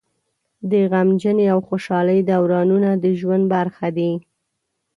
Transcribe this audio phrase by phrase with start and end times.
[0.71, 4.11] د غمجنۍ او خوشحالۍ دورانونه د ژوند برخه دي.